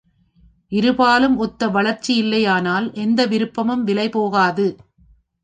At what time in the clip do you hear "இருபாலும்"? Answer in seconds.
0.71-1.35